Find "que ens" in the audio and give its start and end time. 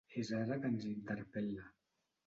0.63-0.89